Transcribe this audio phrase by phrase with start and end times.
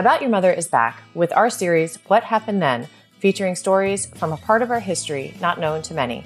[0.00, 2.88] About Your Mother is back with our series, What Happened Then,
[3.18, 6.24] featuring stories from a part of our history not known to many.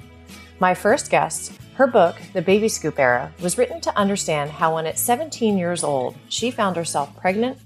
[0.61, 4.85] My first guest, her book, The Baby Scoop Era, was written to understand how, when
[4.85, 7.57] at 17 years old, she found herself pregnant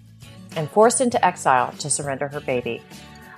[0.55, 2.81] and forced into exile to surrender her baby.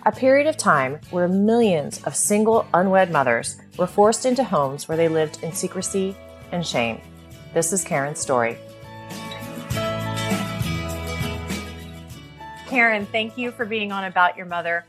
[0.06, 4.96] A period of time where millions of single, unwed mothers were forced into homes where
[4.96, 6.16] they lived in secrecy
[6.54, 7.02] and shame.
[7.54, 8.58] This is Karen's story.
[12.72, 14.86] Karen, thank you for being on About Your Mother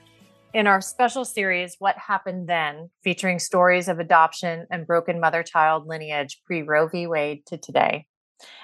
[0.55, 5.89] in our special series, What Happened Then, featuring stories of adoption and broken mother child
[5.89, 7.09] lineage pre Roe v.
[7.09, 8.07] Wade to today.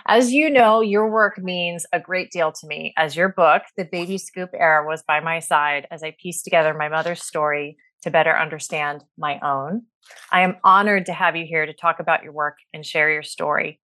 [0.06, 3.84] As you know, your work means a great deal to me, as your book, The
[3.84, 8.12] Baby Scoop Era, was by my side as I pieced together my mother's story to
[8.12, 9.82] better understand my own.
[10.30, 13.24] I am honored to have you here to talk about your work and share your
[13.24, 13.80] story.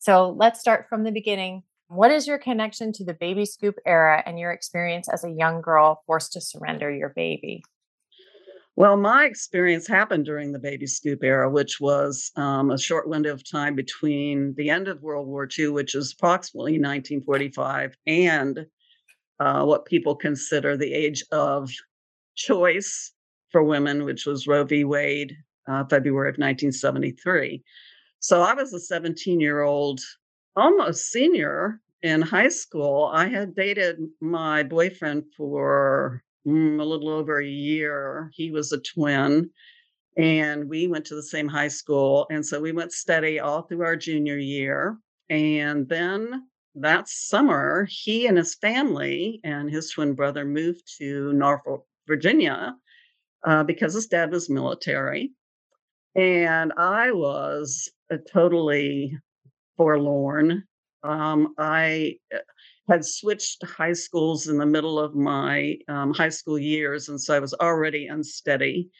[0.00, 1.62] So let's start from the beginning.
[1.88, 5.60] What is your connection to the baby scoop era and your experience as a young
[5.60, 7.62] girl forced to surrender your baby?
[8.74, 13.32] Well, my experience happened during the baby scoop era, which was um, a short window
[13.32, 18.66] of time between the end of World War II, which is approximately 1945, and
[19.40, 21.70] uh, what people consider the age of
[22.34, 23.12] choice
[23.50, 24.84] for women, which was Roe v.
[24.84, 25.34] Wade,
[25.68, 27.62] uh, February of 1973.
[28.18, 30.00] So I was a 17 year old
[30.56, 37.40] almost senior in high school, I had dated my boyfriend for mm, a little over
[37.40, 38.30] a year.
[38.32, 39.50] He was a twin,
[40.16, 42.26] and we went to the same high school.
[42.30, 44.98] And so we went steady all through our junior year.
[45.28, 51.86] And then that summer, he and his family and his twin brother moved to Norfolk,
[52.06, 52.76] Virginia,
[53.44, 55.32] uh, because his dad was military.
[56.14, 59.18] And I was a totally
[59.76, 60.64] forlorn.
[61.02, 62.38] Um, I uh,
[62.88, 67.34] had switched high schools in the middle of my um, high school years, and so
[67.34, 68.90] I was already unsteady.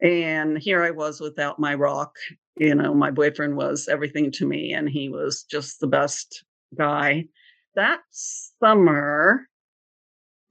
[0.00, 2.16] And here I was without my rock.
[2.56, 6.44] You know, my boyfriend was everything to me, and he was just the best
[6.76, 7.26] guy.
[7.74, 9.48] That summer,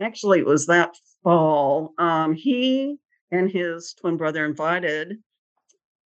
[0.01, 2.97] actually, it was that fall, um, he
[3.31, 5.17] and his twin brother invited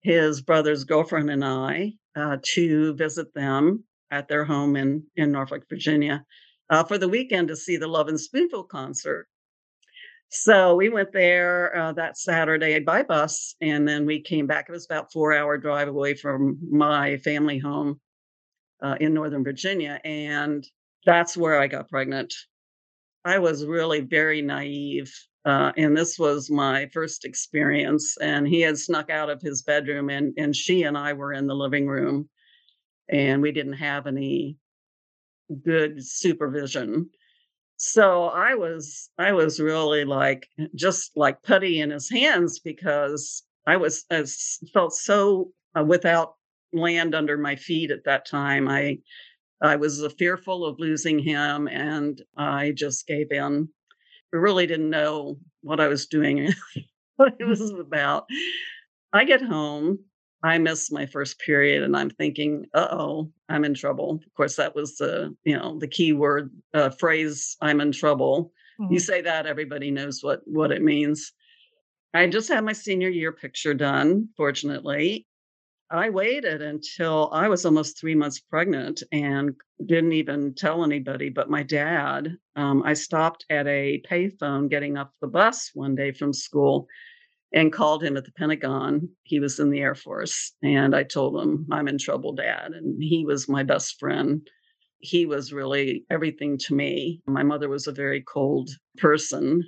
[0.06, 5.64] his brother's girlfriend and I uh, to visit them at their home in, in Norfolk,
[5.68, 6.24] Virginia,
[6.70, 9.28] uh, for the weekend to see the Lovin' Spoonful concert.
[10.30, 14.68] So we went there uh, that Saturday by bus, and then we came back.
[14.70, 18.00] It was about four hour drive away from my family home
[18.84, 20.64] uh, in Northern Virginia, and
[21.04, 22.32] that's where I got pregnant.
[23.24, 25.12] I was really very naive
[25.46, 28.18] uh, and this was my first experience.
[28.20, 31.48] And he had snuck out of his bedroom, and, and she and I were in
[31.48, 32.30] the living room,
[33.10, 34.58] and we didn't have any
[35.64, 37.10] good supervision.
[37.78, 43.78] So I was I was really like just like putty in his hands because I
[43.78, 44.24] was I
[44.74, 46.36] felt so uh, without
[46.74, 48.68] land under my feet at that time.
[48.68, 49.00] I
[49.62, 53.70] I was uh, fearful of losing him, and I just gave in
[54.32, 56.54] really didn't know what I was doing,
[57.16, 58.26] what it was about.
[59.14, 60.00] I get home,
[60.44, 64.56] I miss my first period, and I'm thinking, "Uh oh, I'm in trouble." Of course,
[64.58, 67.58] that was the you know the key word uh, phrase.
[67.62, 68.52] I'm in trouble.
[68.80, 68.94] Mm-hmm.
[68.94, 71.32] You say that, everybody knows what what it means.
[72.14, 75.26] I just had my senior year picture done, fortunately,
[75.92, 79.54] I waited until I was almost three months pregnant and
[79.86, 82.36] didn't even tell anybody but my dad.
[82.56, 86.88] Um, I stopped at a payphone getting off the bus one day from school
[87.54, 89.10] and called him at the Pentagon.
[89.24, 90.54] He was in the Air Force.
[90.64, 92.72] And I told him, I'm in trouble, Dad.
[92.72, 94.46] And he was my best friend.
[95.00, 97.22] He was really everything to me.
[97.28, 99.64] My mother was a very cold person.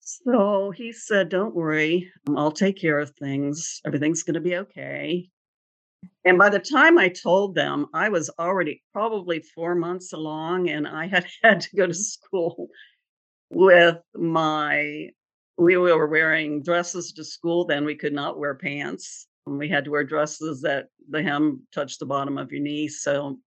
[0.00, 3.80] So he said, Don't worry, I'll take care of things.
[3.86, 5.30] Everything's going to be okay.
[6.24, 10.88] And by the time I told them, I was already probably four months along, and
[10.88, 12.68] I had had to go to school
[13.50, 15.10] with my.
[15.56, 17.84] We were wearing dresses to school then.
[17.84, 19.28] We could not wear pants.
[19.46, 22.88] We had to wear dresses that the hem touched the bottom of your knee.
[22.88, 23.38] So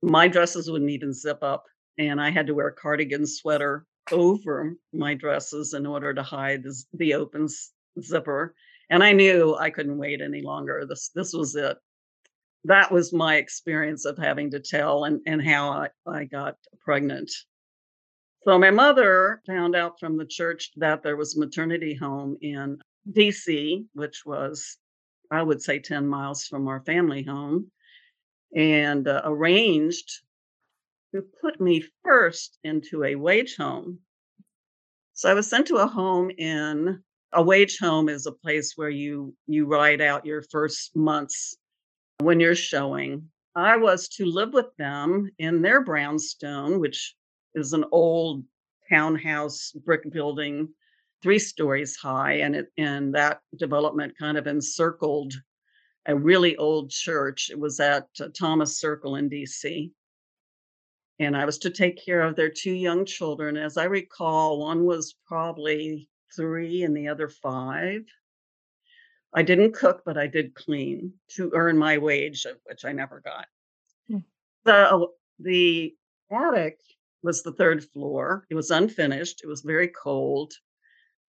[0.00, 1.64] my dresses wouldn't even zip up.
[1.98, 6.62] And I had to wear a cardigan sweater over my dresses in order to hide
[6.62, 7.48] the, the open
[8.00, 8.54] zipper
[8.90, 10.84] and I knew I couldn't wait any longer.
[10.88, 11.76] This this was it.
[12.64, 17.30] That was my experience of having to tell and, and how I, I got pregnant.
[18.42, 22.78] So my mother found out from the church that there was a maternity home in
[23.12, 24.76] DC, which was,
[25.30, 27.70] I would say, 10 miles from our family home,
[28.54, 30.10] and uh, arranged
[31.14, 33.98] to put me first into a wage home.
[35.14, 37.02] So I was sent to a home in
[37.32, 41.57] a wage home is a place where you you ride out your first months
[42.20, 43.28] when you're showing.
[43.54, 47.14] I was to live with them in their brownstone, which
[47.54, 48.44] is an old
[48.88, 50.68] townhouse brick building,
[51.22, 55.34] three stories high, and it and that development kind of encircled
[56.06, 57.50] a really old church.
[57.50, 58.06] It was at
[58.38, 59.90] Thomas Circle in DC.
[61.20, 63.56] And I was to take care of their two young children.
[63.56, 68.02] As I recall, one was probably three and the other five.
[69.34, 73.46] I didn't cook, but I did clean to earn my wage, which I never got.
[74.08, 74.18] Hmm.
[74.66, 75.94] So the
[76.30, 76.78] attic
[77.22, 78.46] was the third floor.
[78.50, 79.42] It was unfinished.
[79.42, 80.52] It was very cold.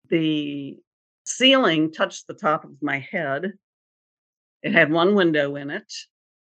[0.10, 0.78] The
[1.26, 3.54] ceiling touched the top of my head.
[4.64, 5.92] It had one window in it.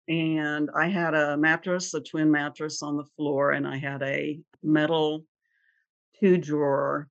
[0.09, 4.41] And I had a mattress, a twin mattress on the floor, and I had a
[4.63, 5.25] metal
[6.21, 7.09] two drawer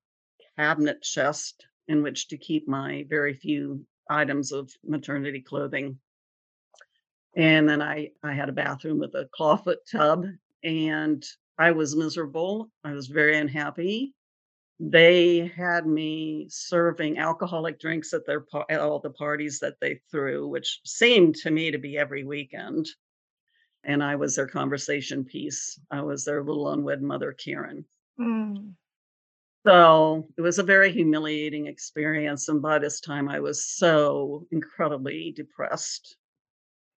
[0.58, 6.00] cabinet chest in which to keep my very few items of maternity clothing.
[7.36, 10.26] And then I, I had a bathroom with a clawfoot tub,
[10.64, 11.24] and
[11.58, 12.72] I was miserable.
[12.84, 14.14] I was very unhappy.
[14.80, 20.48] They had me serving alcoholic drinks at their at all the parties that they threw,
[20.48, 22.88] which seemed to me to be every weekend.
[23.84, 25.80] And I was their conversation piece.
[25.92, 27.86] I was their little unwed mother, Karen.
[28.20, 28.74] Mm.
[29.66, 32.50] So it was a very humiliating experience.
[32.50, 36.18] And by this time, I was so incredibly depressed.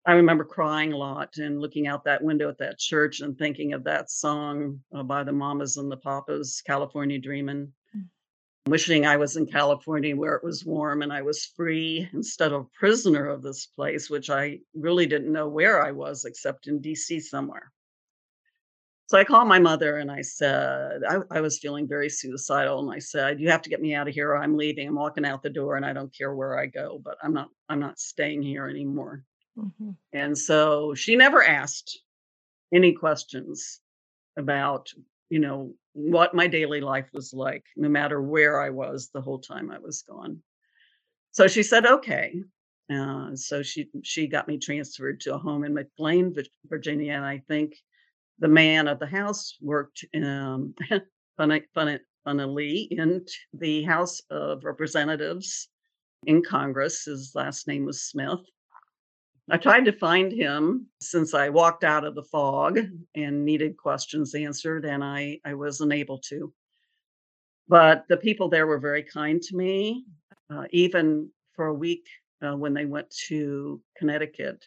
[0.06, 3.72] I remember crying a lot and looking out that window at that church and thinking
[3.72, 7.72] of that song uh, by the Mamas and the Papas, California Dreamin'.
[7.96, 8.08] Mm.
[8.68, 12.72] Wishing I was in California where it was warm and I was free instead of
[12.74, 17.22] prisoner of this place, which I really didn't know where I was except in DC
[17.22, 17.72] somewhere.
[19.08, 22.80] So I called my mother and I said, I, I, was feeling very suicidal.
[22.80, 24.36] And I said, You have to get me out of here.
[24.36, 24.86] I'm leaving.
[24.86, 27.48] I'm walking out the door and I don't care where I go, but I'm not,
[27.70, 29.24] I'm not staying here anymore.
[29.58, 29.92] Mm-hmm.
[30.12, 32.02] And so she never asked
[32.74, 33.80] any questions
[34.38, 34.92] about,
[35.30, 39.40] you know, what my daily life was like, no matter where I was the whole
[39.40, 40.42] time I was gone.
[41.32, 42.36] So she said, okay.
[42.94, 46.36] Uh, so she she got me transferred to a home in McLean,
[46.68, 47.76] Virginia, and I think
[48.40, 50.74] the man of the house worked um,
[51.38, 55.70] funnily in the House of Representatives
[56.26, 57.06] in Congress.
[57.06, 58.40] His last name was Smith.
[59.50, 62.80] I tried to find him since I walked out of the fog
[63.16, 66.52] and needed questions answered, and I, I wasn't able to.
[67.70, 70.06] But the people there were very kind to me,
[70.50, 72.06] uh, even for a week
[72.46, 74.66] uh, when they went to Connecticut.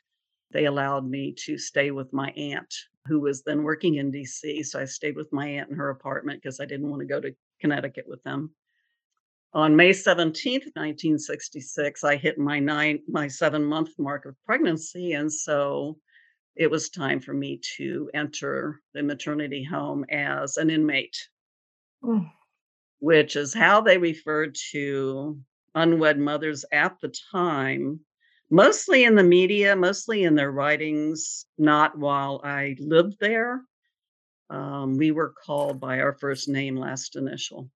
[0.51, 2.75] They allowed me to stay with my aunt
[3.07, 4.65] who was then working in DC.
[4.67, 7.21] So I stayed with my aunt in her apartment because I didn't want to go
[7.21, 8.51] to Connecticut with them.
[9.53, 15.15] On May 17th, 1966, I hit my nine, my seven month mark of pregnancy.
[15.15, 15.99] And so
[16.55, 21.17] it was time for me to enter the maternity home as an inmate,
[22.05, 22.31] mm.
[23.01, 25.41] which is how they referred to
[25.75, 28.01] unwed mothers at the time
[28.51, 33.63] mostly in the media, mostly in their writings, not while I lived there.
[34.51, 37.71] Um, we were called by our first name, last initial.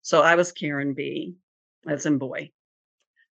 [0.00, 1.34] So I was Karen B,
[1.86, 2.50] as in boy.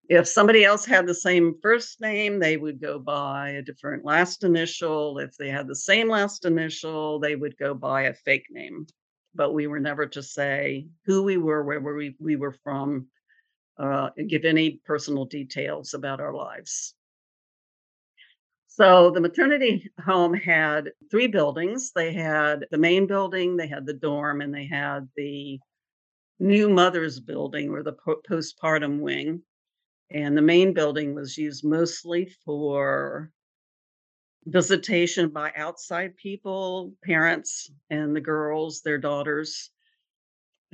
[0.09, 4.43] If somebody else had the same first name, they would go by a different last
[4.43, 5.17] initial.
[5.17, 8.87] If they had the same last initial, they would go by a fake name.
[9.35, 13.07] But we were never to say who we were, where we, we were from,
[13.79, 16.95] uh, give any personal details about our lives.
[18.67, 21.91] So the maternity home had three buildings.
[21.95, 25.59] They had the main building, they had the dorm, and they had the
[26.39, 27.95] new mother's building or the
[28.29, 29.41] postpartum wing.
[30.11, 33.31] And the main building was used mostly for
[34.45, 39.71] visitation by outside people, parents, and the girls, their daughters.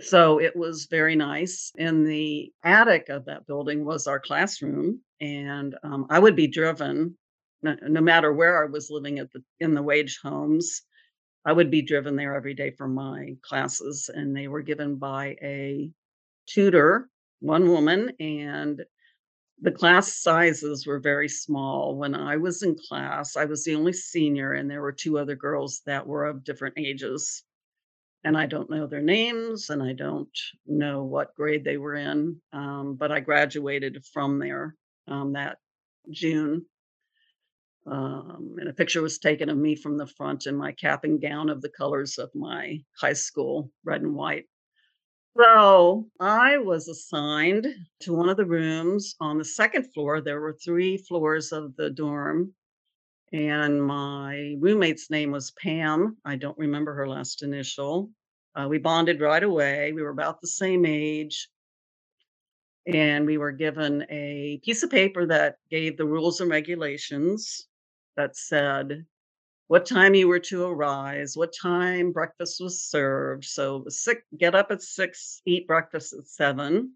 [0.01, 1.71] So it was very nice.
[1.75, 7.17] In the attic of that building was our classroom, and um, I would be driven,
[7.61, 10.81] no, no, matter where I was living at the in the wage homes.
[11.45, 15.35] I would be driven there every day for my classes, and they were given by
[15.43, 15.91] a
[16.47, 17.09] tutor,
[17.39, 18.83] one woman, and
[19.61, 21.97] the class sizes were very small.
[21.97, 25.35] When I was in class, I was the only senior, and there were two other
[25.35, 27.43] girls that were of different ages
[28.23, 30.29] and I don't know their names and I don't
[30.65, 32.39] know what grade they were in.
[32.53, 34.75] Um, but I graduated from there
[35.07, 35.57] um, that
[36.11, 36.65] June.
[37.85, 41.21] Um, and a picture was taken of me from the front in my cap and
[41.21, 44.45] gown of the colors of my high school, red and white.
[45.37, 47.67] So I was assigned
[48.01, 50.21] to one of the rooms on the second floor.
[50.21, 52.53] There were three floors of the dorm,
[53.33, 56.17] and my roommate's name was Pam.
[56.23, 58.11] I don't remember her last initial.
[58.55, 59.91] Uh, we bonded right away.
[59.91, 61.49] We were about the same age.
[62.85, 67.67] And we were given a piece of paper that gave the rules and regulations
[68.15, 69.05] that said
[69.67, 73.45] what time you were to arise, what time breakfast was served.
[73.45, 76.93] So six, get up at six, eat breakfast at seven.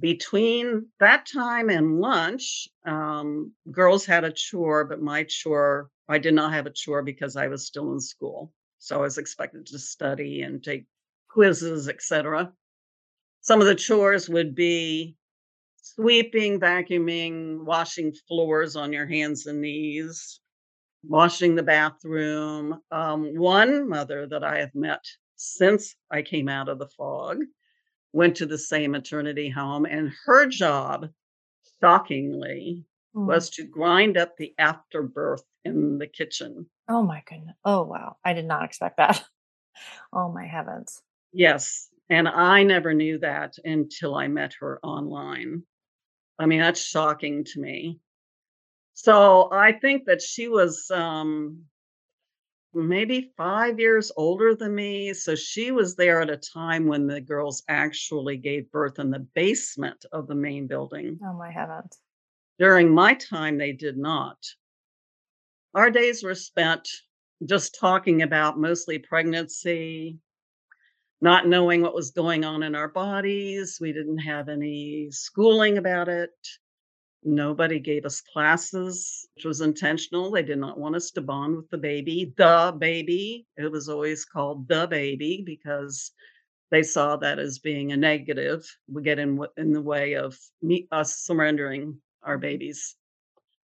[0.00, 6.34] Between that time and lunch, um, girls had a chore, but my chore, I did
[6.34, 8.52] not have a chore because I was still in school.
[8.78, 10.86] So I was expected to study and take
[11.28, 12.52] quizzes, etc.
[13.40, 15.16] Some of the chores would be
[15.80, 20.40] sweeping, vacuuming, washing floors on your hands and knees,
[21.02, 22.80] washing the bathroom.
[22.90, 25.04] Um, one mother that I have met
[25.36, 27.38] since I came out of the fog
[28.12, 31.08] went to the same maternity home, and her job,
[31.80, 32.84] shockingly,
[33.16, 33.26] Mm.
[33.26, 36.68] was to grind up the afterbirth in the kitchen.
[36.88, 37.56] Oh my goodness.
[37.64, 38.16] Oh wow.
[38.22, 39.24] I did not expect that.
[40.12, 41.02] Oh my heavens.
[41.32, 45.62] Yes, and I never knew that until I met her online.
[46.38, 48.00] I mean, that's shocking to me.
[48.94, 51.64] So I think that she was um,
[52.82, 55.12] maybe five years older than me.
[55.14, 59.26] So she was there at a time when the girls actually gave birth in the
[59.34, 61.18] basement of the main building.
[61.24, 61.98] Oh my heavens.
[62.58, 64.38] During my time, they did not.
[65.74, 66.88] Our days were spent
[67.44, 70.18] just talking about mostly pregnancy,
[71.20, 73.78] not knowing what was going on in our bodies.
[73.80, 76.30] We didn't have any schooling about it.
[77.24, 80.30] Nobody gave us classes, which was intentional.
[80.30, 83.46] They did not want us to bond with the baby, the baby.
[83.56, 86.12] It was always called the baby because
[86.70, 88.64] they saw that as being a negative.
[88.88, 92.94] We get in in the way of me, us surrendering our babies.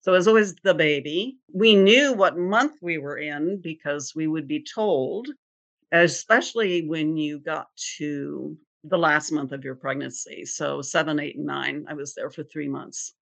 [0.01, 1.37] So it was always the baby.
[1.53, 5.27] We knew what month we were in because we would be told,
[5.91, 7.67] especially when you got
[7.97, 10.43] to the last month of your pregnancy.
[10.43, 11.85] So seven, eight, and nine.
[11.87, 13.13] I was there for three months.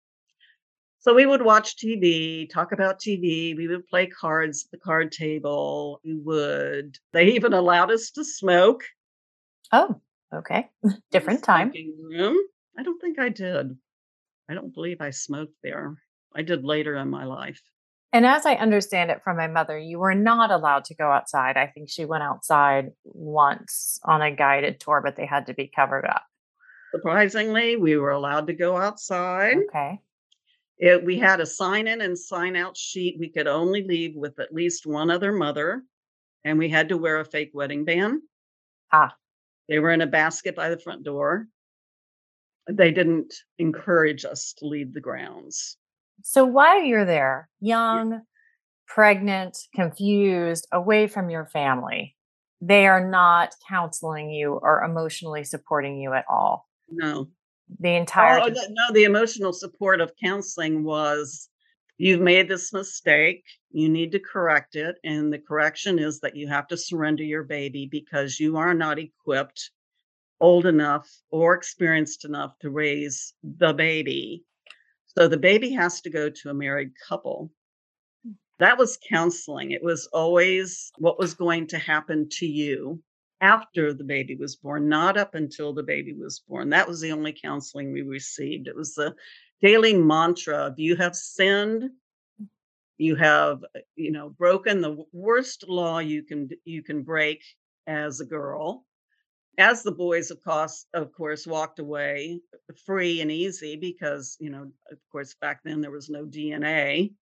[1.02, 3.58] So we would watch TV, talk about TV.
[3.58, 6.00] We would play cards at the card table.
[6.06, 8.84] We would, they even allowed us to smoke.
[9.72, 10.00] Oh,
[10.32, 10.70] okay.
[11.12, 11.74] Different time.
[12.08, 12.38] room.
[12.78, 13.76] I don't think I did.
[14.48, 15.96] I don't believe I smoked there.
[16.36, 17.62] I did later in my life.
[18.14, 21.58] And as I understand it from my mother, you were not allowed to go outside.
[21.58, 25.72] I think she went outside once on a guided tour, but they had to be
[25.74, 26.24] covered up.
[26.92, 29.56] Surprisingly, we were allowed to go outside.
[29.70, 30.00] Okay.
[30.82, 33.18] It, we had a sign in and sign out sheet.
[33.20, 35.84] We could only leave with at least one other mother,
[36.44, 38.22] and we had to wear a fake wedding band.
[38.92, 39.16] Ah,
[39.70, 41.48] They were in a basket by the front door.
[42.68, 45.78] They didn't encourage us to leave the grounds.
[46.24, 48.22] so while you're there, young,
[48.88, 52.16] pregnant, confused, away from your family,
[52.60, 56.68] they are not counseling you or emotionally supporting you at all.
[56.90, 57.28] No.
[57.80, 61.50] The entire Oh, no, no, the emotional support of counseling was
[61.98, 63.44] you've made this mistake.
[63.72, 64.98] You need to correct it.
[65.04, 69.00] And the correction is that you have to surrender your baby because you are not
[69.00, 69.72] equipped,
[70.40, 74.44] old enough, or experienced enough to raise the baby.
[75.18, 77.52] So the baby has to go to a married couple.
[78.28, 78.36] Mm.
[78.60, 79.72] That was counseling.
[79.72, 83.02] It was always what was going to happen to you
[83.42, 86.70] after the baby was born, not up until the baby was born.
[86.70, 88.68] That was the only counseling we received.
[88.68, 89.16] It was the
[89.62, 91.92] daily mantra of you have sinned,
[92.98, 97.44] you have, uh, you know, broken the worst law you can you can break
[97.88, 98.86] as a girl.
[99.58, 102.42] As the boys, of course, of course, walked away
[102.86, 107.14] free and easy because, you know, of course, back then there was no DNA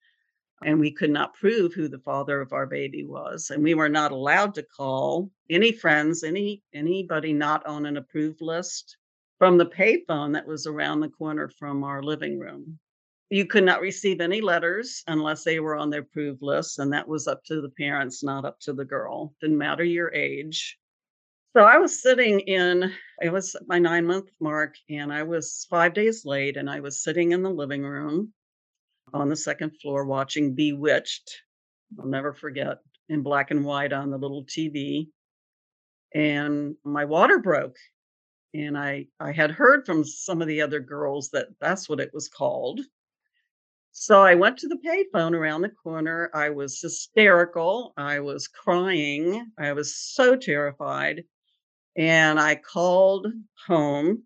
[0.63, 3.89] and we could not prove who the father of our baby was and we were
[3.89, 8.97] not allowed to call any friends any anybody not on an approved list
[9.39, 12.77] from the payphone that was around the corner from our living room.
[13.29, 17.07] You could not receive any letters unless they were on the approved list and that
[17.07, 19.33] was up to the parents not up to the girl.
[19.39, 20.77] Didn't matter your age.
[21.55, 25.95] So i was sitting in it was my nine month mark and i was five
[25.95, 28.33] days late and i was sitting in the living room
[29.13, 31.41] on the second floor watching Bewitched.
[31.99, 32.77] I'll never forget
[33.09, 35.07] in black and white on the little TV.
[36.13, 37.75] And my water broke.
[38.53, 42.11] And I I had heard from some of the other girls that that's what it
[42.13, 42.81] was called.
[43.91, 46.29] So I went to the payphone around the corner.
[46.33, 47.93] I was hysterical.
[47.97, 49.51] I was crying.
[49.57, 51.23] I was so terrified.
[51.95, 53.27] And I called
[53.67, 54.23] home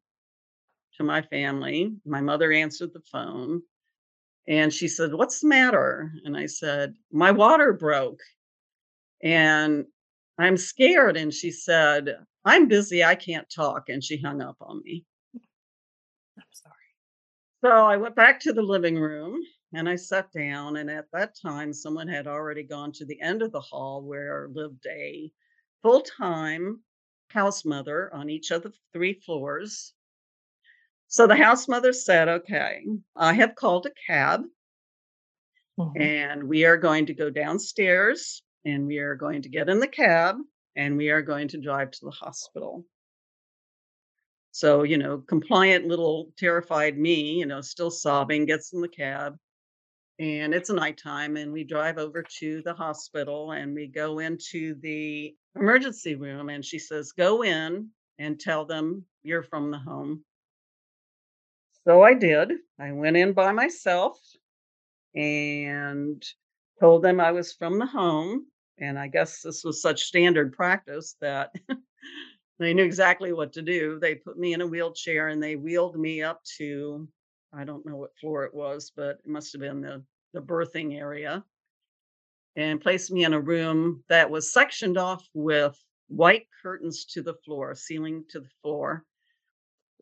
[0.97, 1.95] to my family.
[2.05, 3.61] My mother answered the phone
[4.47, 6.11] and she said, What's the matter?
[6.25, 8.19] And I said, My water broke
[9.23, 9.85] and
[10.37, 11.17] I'm scared.
[11.17, 13.03] And she said, I'm busy.
[13.03, 13.89] I can't talk.
[13.89, 15.05] And she hung up on me.
[16.37, 16.73] I'm sorry.
[17.63, 19.39] So I went back to the living room
[19.73, 20.77] and I sat down.
[20.77, 24.49] And at that time, someone had already gone to the end of the hall where
[24.53, 25.31] lived a
[25.81, 26.81] full time
[27.29, 29.92] house mother on each of the three floors.
[31.13, 32.83] So the house mother said, Okay,
[33.15, 34.45] I have called a cab
[35.79, 36.01] Mhm.
[36.01, 39.87] and we are going to go downstairs and we are going to get in the
[39.87, 40.37] cab
[40.75, 42.87] and we are going to drive to the hospital.
[44.53, 49.37] So, you know, compliant little terrified me, you know, still sobbing, gets in the cab.
[50.19, 55.35] And it's nighttime, and we drive over to the hospital and we go into the
[55.55, 56.49] emergency room.
[56.49, 60.25] And she says, Go in and tell them you're from the home.
[61.85, 62.53] So I did.
[62.79, 64.17] I went in by myself
[65.15, 66.23] and
[66.79, 68.45] told them I was from the home.
[68.79, 71.53] And I guess this was such standard practice that
[72.59, 73.99] they knew exactly what to do.
[73.99, 77.07] They put me in a wheelchair and they wheeled me up to,
[77.53, 80.97] I don't know what floor it was, but it must have been the, the birthing
[80.97, 81.43] area
[82.55, 87.35] and placed me in a room that was sectioned off with white curtains to the
[87.45, 89.03] floor, ceiling to the floor.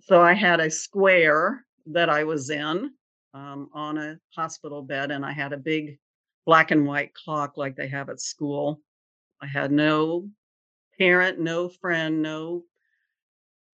[0.01, 2.91] So I had a square that I was in
[3.33, 5.97] um, on a hospital bed, and I had a big
[6.45, 8.81] black and white clock like they have at school.
[9.41, 10.29] I had no
[10.97, 12.63] parent, no friend, no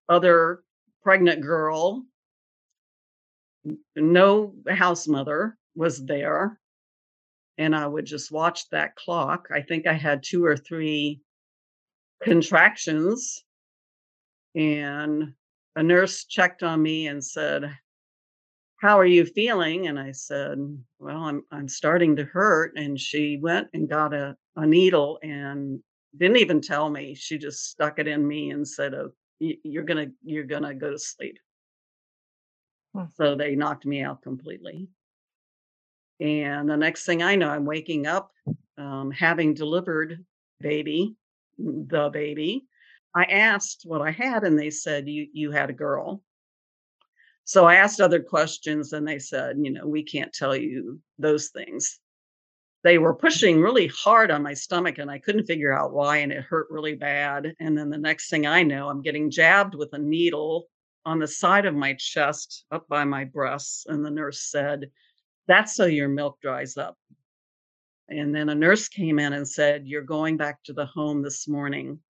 [0.09, 0.63] other
[1.03, 2.05] pregnant girl,
[3.95, 6.59] no house mother was there.
[7.57, 9.47] And I would just watch that clock.
[9.51, 11.21] I think I had two or three
[12.23, 13.43] contractions,
[14.55, 15.33] and
[15.75, 17.75] a nurse checked on me and said,
[18.77, 19.87] how are you feeling?
[19.87, 20.57] And I said,
[20.99, 22.73] well, I'm I'm starting to hurt.
[22.75, 25.79] And she went and got a, a needle and
[26.17, 27.15] didn't even tell me.
[27.15, 30.99] She just stuck it in me and said, oh, you're gonna you're gonna go to
[30.99, 31.37] sleep.
[32.95, 33.05] Hmm.
[33.15, 34.87] So they knocked me out completely.
[36.19, 38.31] And the next thing I know, I'm waking up,
[38.77, 40.23] um, having delivered
[40.59, 41.15] baby,
[41.57, 42.65] the baby.
[43.15, 46.23] I asked what I had, and they said, "You you had a girl."
[47.47, 51.47] So I asked other questions and they said, you know, we can't tell you those
[51.47, 51.97] things.
[52.83, 56.33] They were pushing really hard on my stomach and I couldn't figure out why and
[56.33, 57.55] it hurt really bad.
[57.61, 60.67] And then the next thing I know, I'm getting jabbed with a needle
[61.05, 63.85] on the side of my chest up by my breasts.
[63.87, 64.91] And the nurse said,
[65.47, 66.97] That's so your milk dries up.
[68.09, 71.47] And then a nurse came in and said, You're going back to the home this
[71.47, 72.01] morning.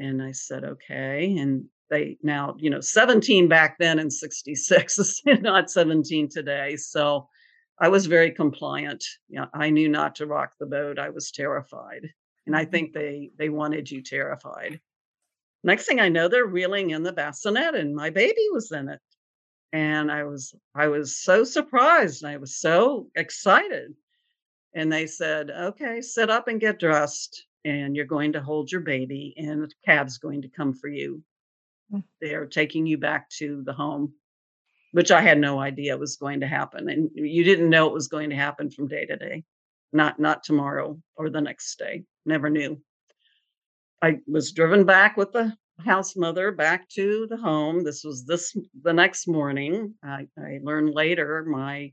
[0.00, 1.36] And I said, Okay.
[1.38, 6.76] And they now, you know, 17 back then and 66 is not 17 today.
[6.76, 7.28] So
[7.80, 9.04] I was very compliant.
[9.28, 10.98] Yeah, I knew not to rock the boat.
[10.98, 12.08] I was terrified.
[12.46, 12.70] And I Mhm.
[12.70, 14.80] think they they wanted you terrified.
[15.64, 19.00] Next thing I know, they're reeling in the bassinet and my baby was in it.
[19.72, 22.22] And I was I was so surprised.
[22.22, 23.94] and I was so excited.
[24.74, 27.46] And they said, okay, sit up and get dressed.
[27.64, 31.22] And you're going to hold your baby, and the cab's going to come for you
[31.92, 32.04] Mm.
[32.20, 34.12] they're taking you back to the home,
[34.92, 36.88] which I had no idea was going to happen.
[36.88, 39.44] And you didn't know it was going to happen from day to day,
[39.92, 42.04] not not tomorrow or the next day.
[42.26, 42.80] Never knew.
[44.02, 47.84] I was driven back with the house mother back to the home.
[47.84, 49.94] This was this the next morning.
[50.02, 51.92] I, I learned later my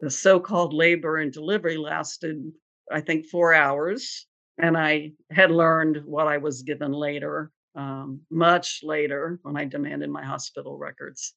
[0.00, 2.42] the so-called labor and delivery lasted,
[2.90, 4.26] I think, four hours.
[4.58, 10.10] And I had learned what I was given later um, much later when I demanded
[10.10, 11.34] my hospital records.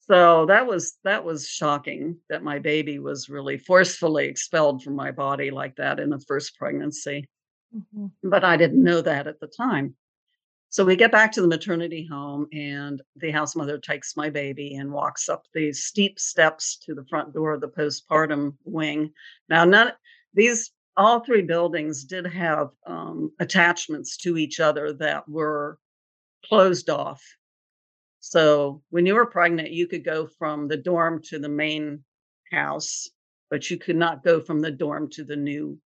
[0.00, 5.10] So that was that was shocking that my baby was really forcefully expelled from my
[5.10, 7.28] body like that in the first pregnancy.
[7.74, 8.12] Mhm.
[8.22, 9.96] But I didn't know that at the time.
[10.68, 14.76] So we get back to the maternity home and the house mother takes my baby
[14.76, 19.12] and walks up these steep steps to the front door of the postpartum wing.
[19.48, 19.92] Now none
[20.34, 25.78] these all three buildings did have um, attachments to each other that were
[26.46, 27.22] closed off.
[28.20, 32.04] So when you were pregnant, you could go from the dorm to the main
[32.52, 33.08] house,
[33.50, 35.78] but you could not go from the dorm to the new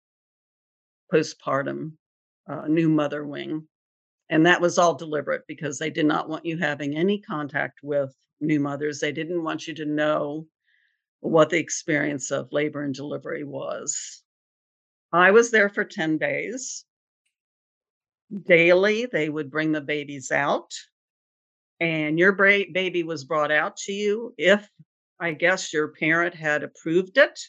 [1.13, 1.93] postpartum,
[2.49, 3.69] uh, new mother wing.
[4.31, 8.15] And that was all deliberate because they did not want you having any contact with
[8.41, 9.01] new mothers.
[9.01, 10.47] They didn't want you to know.
[11.21, 14.23] what the experience of labor and delivery was.
[15.13, 16.85] I was there for 10 days.
[18.47, 20.71] Daily, they would bring the babies out,
[21.81, 24.69] and your bra- baby was brought out to you if
[25.19, 27.41] I guess your parent had approved it.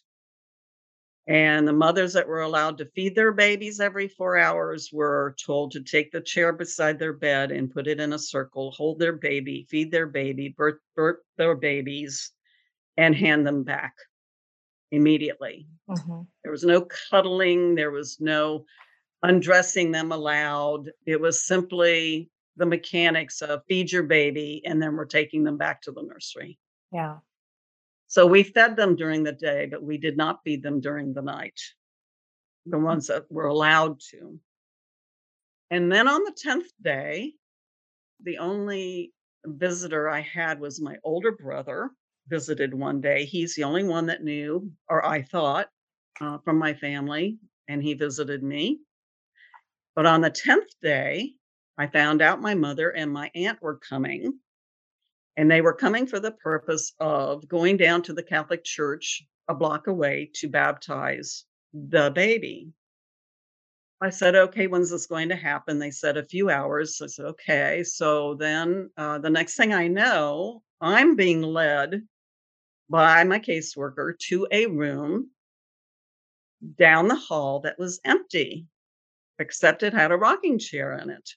[1.27, 5.71] And the mothers that were allowed to feed their babies every four hours were told
[5.73, 9.13] to take the chair beside their bed and put it in a circle, hold their
[9.13, 12.31] baby, feed their baby, birth, birth their babies,
[12.97, 13.93] and hand them back
[14.91, 15.67] immediately.
[15.87, 18.65] hmm There was no cuddling, there was no
[19.23, 20.91] undressing them allowed.
[21.05, 25.81] It was simply the mechanics of feed your baby and then we're taking them back
[25.83, 26.59] to the nursery.
[26.91, 27.17] Yeah.
[28.07, 31.21] So we fed them during the day, but we did not feed them during the
[31.21, 31.59] night,
[32.65, 34.39] the ones that were allowed to.
[35.69, 37.33] And then on the 10th day,
[38.23, 39.13] the only
[39.45, 41.91] visitor I had was my older brother,
[42.29, 43.25] visited one day.
[43.25, 45.67] He's the only one that knew, or I thought,
[46.21, 47.37] uh, from my family,
[47.67, 48.79] and he visited me.
[49.95, 51.33] But on the 10th day,
[51.77, 54.39] I found out my mother and my aunt were coming,
[55.37, 59.55] and they were coming for the purpose of going down to the Catholic Church a
[59.55, 62.71] block away to baptize the baby.
[64.01, 65.79] I said, okay, when's this going to happen?
[65.79, 67.01] They said a few hours.
[67.01, 67.83] I said, okay.
[67.83, 72.01] So then uh, the next thing I know, I'm being led
[72.89, 75.29] by my caseworker to a room
[76.77, 78.67] down the hall that was empty,
[79.37, 81.29] except it had a rocking chair in it.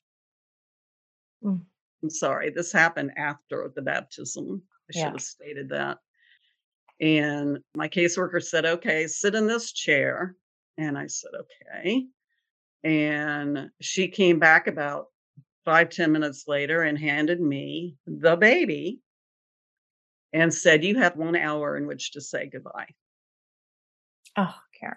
[1.44, 1.60] Mm.
[2.02, 4.62] I'm sorry, this happened after the baptism.
[4.88, 5.10] I should Yeah.
[5.12, 5.98] have stated that.
[7.00, 10.36] And my caseworker said, okay, sit in this chair.
[10.78, 12.06] And I said, okay.
[12.82, 15.06] And she came back about
[15.64, 19.00] five ten minutes later and handed me the baby
[20.32, 22.88] and said, You have one hour in which to say goodbye.
[24.36, 24.96] Oh, Karen.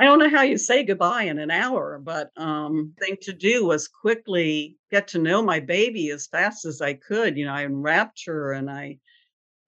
[0.00, 3.64] I don't know how you say goodbye in an hour, but um thing to do
[3.64, 7.36] was quickly get to know my baby as fast as I could.
[7.36, 8.98] You know, I unwrapped her and I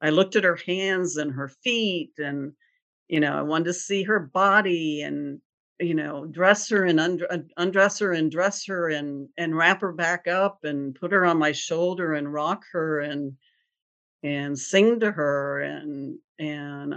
[0.01, 2.53] I looked at her hands and her feet and
[3.09, 5.40] you know, I wanted to see her body and
[5.81, 9.92] you know, dress her and und- undress her and dress her and and wrap her
[9.92, 13.33] back up and put her on my shoulder and rock her and
[14.22, 16.94] and sing to her and and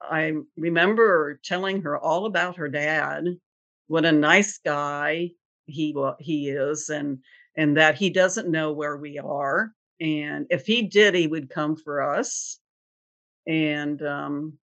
[0.00, 3.24] I remember telling her all about her dad,
[3.86, 5.30] what a nice guy
[5.66, 7.18] he he is and
[7.56, 11.76] and that he doesn't know where we are and if he did he would come
[11.76, 12.58] for us
[13.46, 14.58] and um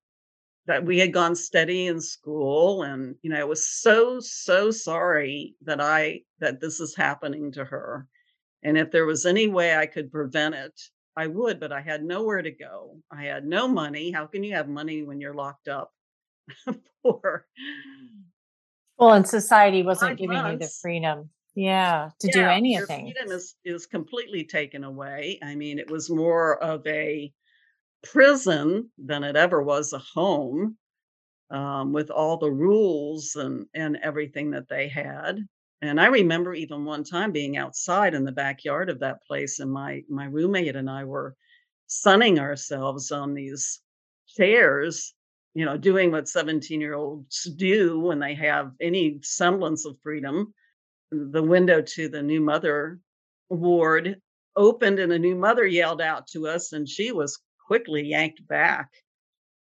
[0.65, 5.55] that we had gone steady in school and you know I was so so sorry
[5.63, 8.07] that I that this is happening to her
[8.63, 10.79] and if there was any way I could prevent it
[11.19, 12.97] I would but I had nowhere to go.
[13.11, 14.09] I had no money.
[14.09, 15.91] How can you have money when you're locked up
[17.01, 17.45] for
[18.97, 22.87] Well, and society wasn't giving you the freedom, yeah, to do yeah any of your
[22.87, 25.39] freedom is is completely taken away.
[25.43, 27.33] I mean it was more of a
[28.01, 30.77] prison than it ever was a home
[31.51, 35.45] um, with all the rules and and everything that they had.
[35.81, 39.71] And I remember even one time being outside in the backyard of that place, and
[39.71, 41.35] my my roommate and I were
[41.87, 43.81] sunning ourselves on these
[44.27, 45.13] chairs,
[45.53, 50.53] you know, doing what 17 year olds do when they have any semblance of freedom.
[51.11, 52.99] The window to the new mother
[53.49, 54.21] ward
[54.55, 58.89] opened, and a new mother yelled out to us, and she was quickly yanked back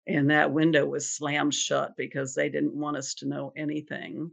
[0.06, 4.30] and that window was slammed shut because they didn't want us to know anything.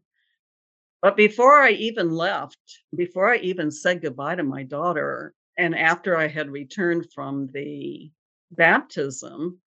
[1.01, 2.57] But before I even left,
[2.95, 8.11] before I even said goodbye to my daughter, and after I had returned from the
[8.51, 9.61] baptism,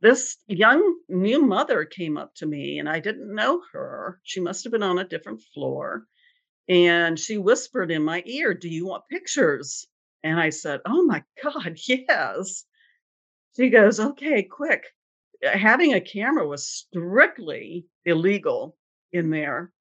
[0.00, 4.20] this young new mother came up to me and I didn't know her.
[4.24, 6.06] She must have been on a different floor.
[6.68, 9.88] And she whispered in my ear, Do you want pictures?
[10.24, 12.64] And I said, Oh my God, yes.
[13.56, 14.84] She goes, "Okay, quick."
[15.42, 18.78] Having a camera was strictly illegal
[19.12, 19.72] in there,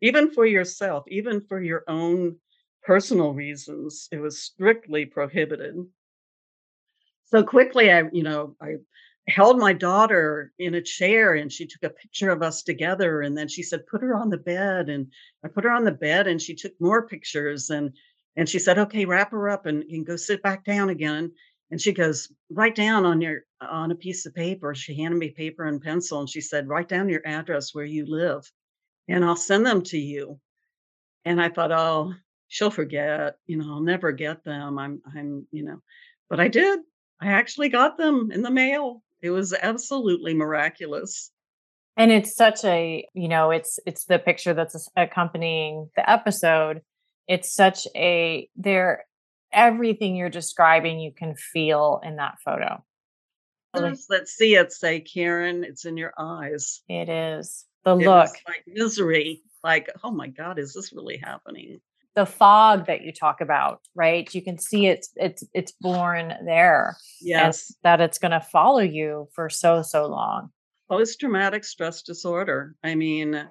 [0.00, 2.36] even for yourself, even for your own
[2.82, 4.08] personal reasons.
[4.12, 5.76] It was strictly prohibited.
[7.24, 8.76] So quickly, I, you know, I
[9.28, 13.22] held my daughter in a chair and she took a picture of us together.
[13.22, 14.88] And then she said, put her on the bed.
[14.88, 15.08] And
[15.44, 17.92] I put her on the bed and she took more pictures and
[18.38, 21.32] and she said, okay, wrap her up and, and go sit back down again.
[21.70, 24.74] And she goes, write down on your on a piece of paper.
[24.74, 28.06] She handed me paper and pencil and she said, write down your address where you
[28.06, 28.48] live
[29.08, 30.38] and I'll send them to you.
[31.24, 32.14] And I thought, oh,
[32.48, 34.78] she'll forget, you know, I'll never get them.
[34.78, 35.80] I'm I'm, you know,
[36.28, 36.80] but I did.
[37.20, 39.02] I actually got them in the mail.
[39.22, 41.30] It was absolutely miraculous.
[41.96, 46.82] And it's such a, you know, it's it's the picture that's accompanying the episode.
[47.26, 49.04] It's such a there
[49.52, 52.84] everything you're describing you can feel in that photo.
[53.72, 56.82] That see it say, Karen, it's in your eyes.
[56.88, 57.66] It is.
[57.86, 61.80] The look, like misery, like, oh my God, is this really happening?
[62.16, 64.34] the fog that you talk about, right?
[64.34, 67.72] You can see it's it's it's born there Yes.
[67.82, 70.50] that it's going to follow you for so so long.
[70.88, 72.74] Post traumatic stress disorder.
[72.82, 73.48] I mean,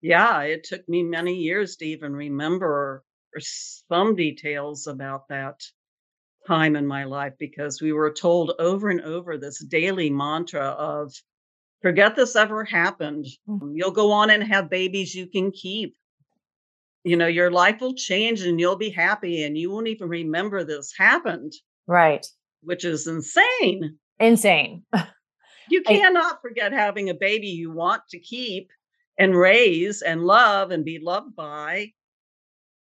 [0.00, 3.04] yeah, it took me many years to even remember
[3.38, 5.60] some details about that
[6.46, 11.12] time in my life because we were told over and over this daily mantra of
[11.82, 13.26] forget this ever happened.
[13.48, 13.72] Mm.
[13.74, 15.96] You'll go on and have babies you can keep.
[17.04, 20.64] You know, your life will change and you'll be happy and you won't even remember
[20.64, 21.52] this happened,
[21.86, 22.26] Right.
[22.62, 23.98] which is insane.
[24.18, 24.84] Insane.
[25.70, 28.70] You I cannot forget having a baby you want to keep
[29.18, 31.92] and raise and love and be loved by.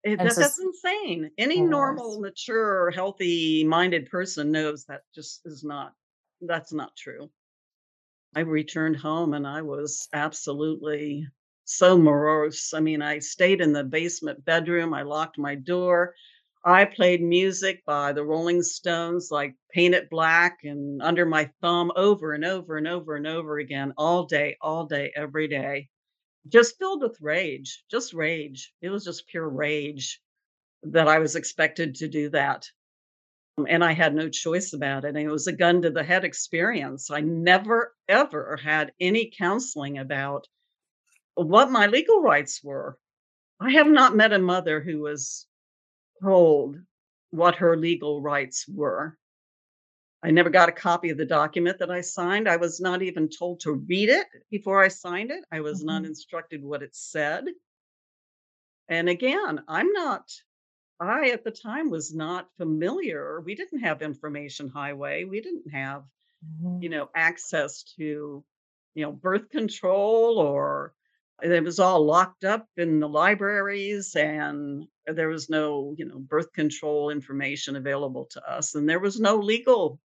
[0.03, 1.29] And that, so that's insane.
[1.37, 1.69] Any yes.
[1.69, 5.93] normal, mature, healthy minded person knows that just is not,
[6.39, 7.29] that's not true.
[8.33, 11.27] I returned home and I was absolutely
[11.65, 12.73] so morose.
[12.73, 16.15] I mean, I stayed in the basement bedroom, I locked my door.
[16.63, 21.91] I played music by the Rolling Stones, like Paint It Black and Under My Thumb
[21.95, 25.89] over and over and over and over again, all day, all day, every day.
[26.47, 28.73] Just filled with rage, just rage.
[28.81, 30.21] It was just pure rage
[30.83, 32.69] that I was expected to do that.
[33.57, 35.09] And I had no choice about it.
[35.09, 37.11] And it was a gun to the head experience.
[37.11, 40.47] I never, ever had any counseling about
[41.35, 42.97] what my legal rights were.
[43.59, 45.47] I have not met a mother who was
[46.21, 46.77] told
[47.31, 49.17] what her legal rights were.
[50.23, 52.47] I never got a copy of the document that I signed.
[52.47, 55.43] I was not even told to read it before I signed it.
[55.51, 56.07] I was not Mhm.
[56.07, 57.45] instructed what it said.
[58.87, 60.31] And again, I'm not,
[61.01, 63.41] I at the time was not familiar.
[63.41, 65.23] We didn't have information highway.
[65.25, 66.05] We didn't have,
[66.41, 66.81] Mhm.
[66.81, 68.45] you know, access to,
[68.95, 70.95] you know, birth control or
[71.43, 76.53] it was all locked up in the libraries and there was no, you know, birth
[76.53, 78.75] control information available to us.
[78.75, 79.99] And there was no legal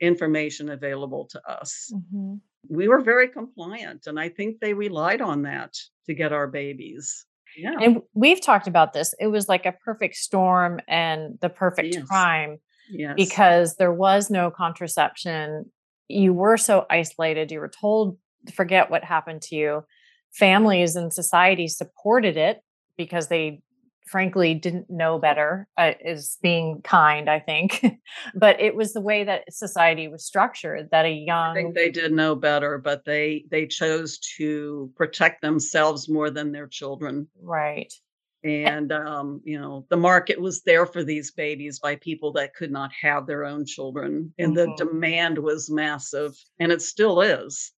[0.00, 1.94] information available to us.
[1.94, 2.40] Mhm.
[2.68, 5.74] We were very compliant, and I think they relied on that
[6.06, 7.26] to get our babies.
[7.56, 7.74] Yeah.
[7.80, 9.14] And we've talked about this.
[9.20, 12.04] It was like a perfect storm and the perfect Yes.
[12.06, 12.58] crime
[12.90, 13.14] Yes.
[13.16, 15.70] because there was no contraception.
[16.08, 17.50] You were so isolated.
[17.50, 18.18] You were told
[18.52, 19.84] forget what happened to you.
[20.32, 22.60] Families and society supported it
[22.98, 23.60] because they
[24.06, 27.84] frankly didn't know better uh, is being kind i think
[28.34, 31.90] but it was the way that society was structured that a I think young they
[31.90, 37.28] did know better, but they they chose to protect themselves more than their children.
[37.42, 37.92] right
[38.42, 42.70] And um, you know, the market was there for these babies by people that could
[42.70, 44.34] not have their own children.
[44.38, 44.76] And the Mhm.
[44.76, 47.72] demand was massive, and it still is.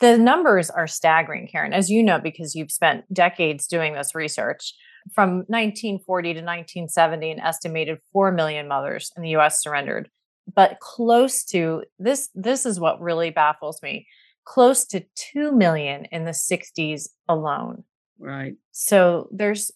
[0.00, 4.74] The numbers are staggering, Karen, as you know, because you've spent decades doing this research.
[5.14, 10.10] From 1940 to 1970, an estimated 4 million mothers in the US surrendered.
[10.54, 14.06] But close to this, this is what really baffles me
[14.46, 17.84] close to 2 million in the 60s alone.
[18.18, 18.54] Right.
[18.70, 19.70] So there's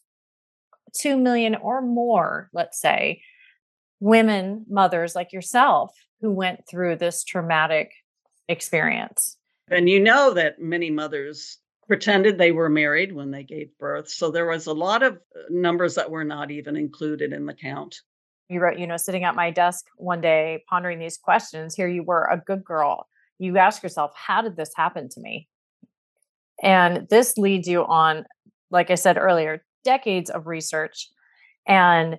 [0.98, 3.20] 2 million or more, let's say,
[3.98, 7.92] women, mothers like yourself, who went through this traumatic
[8.48, 9.36] experience.
[9.68, 11.58] And you know that many mothers
[11.90, 14.08] pretended they were married when they gave birth.
[14.08, 17.52] So there was a lot of uh, numbers that were not even included in the
[17.52, 17.96] count.
[18.48, 21.74] you wrote, you know, sitting at my desk one day pondering these questions.
[21.74, 23.08] Here you were, a good girl.
[23.40, 25.48] You ask yourself, how did this happen to me?
[26.62, 28.24] And this leads you on,
[28.70, 31.08] like I said earlier, decades of research.
[31.66, 32.18] And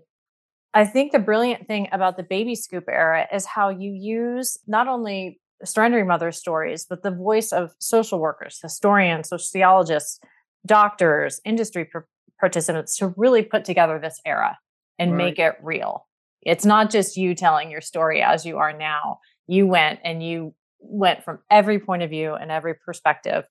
[0.74, 4.88] I think the brilliant thing about the baby scoop era is how you use not
[4.88, 10.20] only surrendering mother stories, but the voice of social workers, historians, sociologists,
[10.66, 12.08] doctors, industry par-
[12.40, 14.58] participants to really put together this era
[15.00, 15.18] and Right.
[15.18, 16.08] make it real.
[16.42, 19.20] It's not just you telling your story as you are now.
[19.48, 23.46] You went and you went from every point of view and every perspective.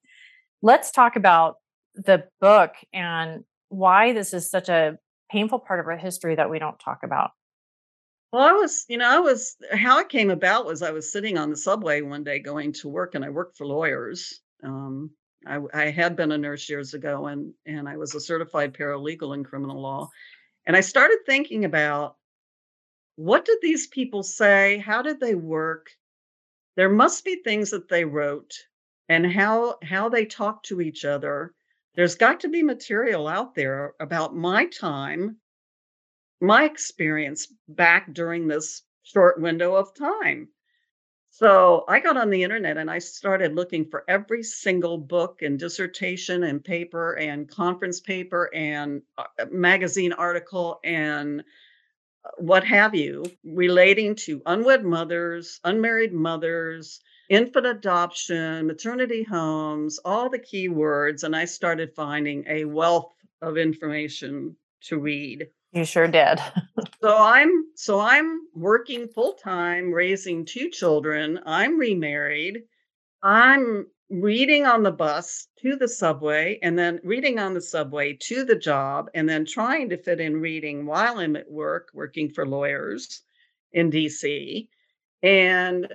[0.62, 1.56] Let's talk about
[1.94, 4.98] the book and why this is such a
[5.30, 7.30] painful part of our history that we don't talk about.
[8.32, 11.36] Well, I was, you know, I was, how it came about was I was sitting
[11.36, 14.40] on the subway one day going to work and I worked for lawyers.
[14.62, 15.10] Um,
[15.46, 19.34] I, I had been a nurse years ago and, and I was a certified paralegal
[19.34, 20.08] in criminal law.
[20.66, 22.16] And I started thinking about
[23.16, 24.78] what did these people say?
[24.78, 25.90] How did they work?
[26.76, 28.54] there must be things that they wrote
[29.08, 31.52] and how how they talk to each other.
[31.94, 35.36] There's got to be material out there about my time,
[36.40, 40.48] my experience back during this short window of time.
[41.30, 45.58] So I got on the internet and I started looking for every single book and
[45.58, 51.40] dissertation and paper and conference paper and uh, magazine article and
[52.24, 60.28] uh, what have you relating to unwed mothers, unmarried mothers, infant adoption, maternity homes, all
[60.28, 61.22] the key words.
[61.22, 65.48] And I started finding a wealth of information to read.
[65.72, 66.40] You sure did.
[67.02, 71.40] so I'm so I'm working full time, raising two children.
[71.46, 72.62] I'm remarried.
[73.22, 78.44] I'm reading on the bus to the subway and then reading on the subway to
[78.44, 82.44] the job and then trying to fit in reading while I'm at work working for
[82.44, 83.22] lawyers
[83.72, 84.66] in DC.
[85.22, 85.94] And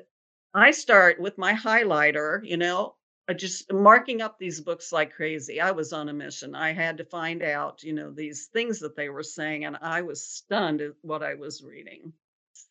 [0.54, 2.95] I start with my highlighter, you know,
[3.34, 5.60] just marking up these books like crazy.
[5.60, 6.54] I was on a mission.
[6.54, 10.02] I had to find out, you know, these things that they were saying, and I
[10.02, 12.14] was stunned at what I was reading.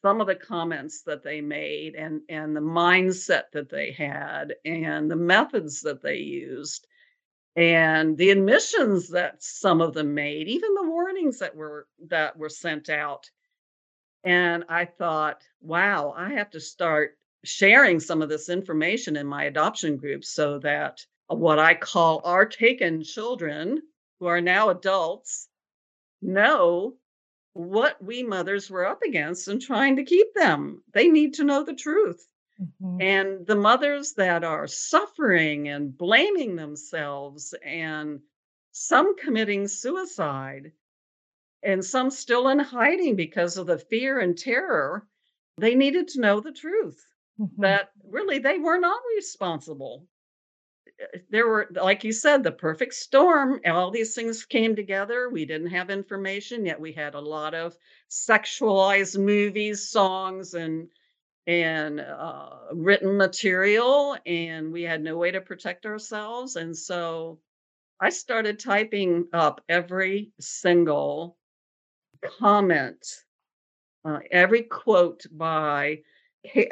[0.02, 5.10] Some of the comments that they made, and and the mindset that they had, and
[5.10, 6.86] the methods that they used,
[7.56, 12.48] and the admissions that some of them made, even the warnings that were that were
[12.48, 13.30] sent out.
[14.24, 19.44] And I thought, wow, I have to start sharing some of this information in my
[19.44, 23.82] adoption group so that what I call our taken children,
[24.18, 25.48] who are now adults,
[26.20, 26.96] know
[27.52, 30.82] what we mothers were up against and trying to keep them.
[30.92, 32.26] They need to know the truth.
[32.60, 33.00] Mm-hmm.
[33.00, 38.20] And the mothers that are suffering and blaming themselves, and
[38.70, 40.72] some committing suicide,
[41.62, 45.06] and some still in hiding because of the fear and terror,
[45.56, 47.04] they needed to know the truth
[47.40, 47.62] mm-hmm.
[47.62, 50.06] that really they were not responsible.
[51.00, 53.60] Eh, there were, like you said, the perfect storm.
[53.66, 55.28] All these things came together.
[55.28, 57.76] We didn't have information, yet we had a lot of
[58.10, 60.88] sexualized movies, songs, and
[61.46, 66.56] and uh, written material, and we had no way to protect ourselves.
[66.56, 67.38] And so
[68.00, 71.36] I started typing up every single
[72.38, 73.06] comment,
[74.04, 76.00] uh, every quote by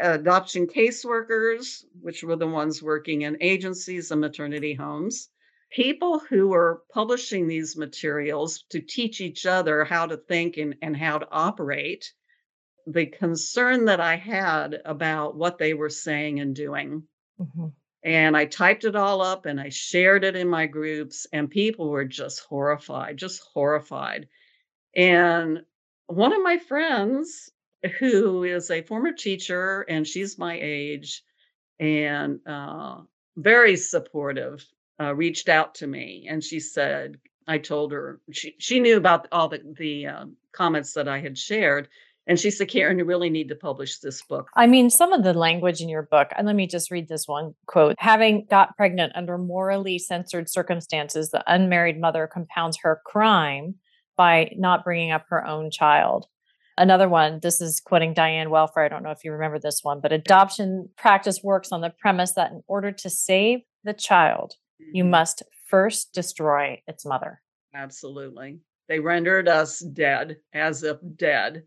[0.00, 5.28] adoption caseworkers, which were the ones working in agencies and maternity homes,
[5.70, 10.96] people who were publishing these materials to teach each other how to think and, and
[10.96, 12.12] how to operate,
[12.86, 17.04] the concern that I had about what they were saying and doing.
[17.40, 17.68] Mm-hmm.
[18.04, 21.88] And I typed it all up and I shared it in my groups, and people
[21.88, 24.28] were just horrified, just horrified.
[24.94, 25.62] And
[26.08, 27.50] one of my friends
[27.98, 31.22] who is a former teacher and she's my age
[31.80, 33.00] and uh,
[33.36, 34.64] very supportive,
[35.00, 39.26] uh, reached out to me and she said, I told her she, she knew about
[39.32, 41.88] all the, the uh, comments that I had shared.
[42.28, 44.48] And she said, Karen, you really need to publish this book.
[44.54, 47.26] I mean, some of the language in your book, and let me just read this
[47.26, 53.74] one quote Having got pregnant under morally censored circumstances, the unmarried mother compounds her crime
[54.16, 56.26] by not bringing up her own child.
[56.78, 58.84] Another one, this is quoting Diane Welfare.
[58.84, 62.32] I don't know if you remember this one, but adoption practice works on the premise
[62.32, 65.10] that in order to save the child, you mm-hmm.
[65.10, 67.40] must first destroy its mother.
[67.74, 68.58] Absolutely.
[68.88, 71.64] They rendered us dead, as if dead.